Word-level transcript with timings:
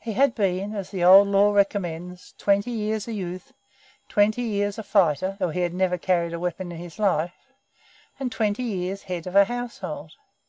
He 0.00 0.14
had 0.14 0.34
been, 0.34 0.74
as 0.74 0.90
the 0.90 1.04
Old 1.04 1.28
Law 1.28 1.52
recommends, 1.52 2.34
twenty 2.36 2.72
years 2.72 3.06
a 3.06 3.12
youth, 3.12 3.52
twenty 4.08 4.42
years 4.42 4.78
a 4.78 4.82
fighter, 4.82 5.36
though 5.38 5.50
he 5.50 5.60
had 5.60 5.74
never 5.74 5.96
carried 5.96 6.32
a 6.32 6.40
weapon 6.40 6.72
in 6.72 6.78
his 6.78 6.98
life, 6.98 7.52
and 8.18 8.32
twenty 8.32 8.64
years 8.64 9.04
head 9.04 9.28
of 9.28 9.36
a 9.36 9.44
household. 9.44 10.14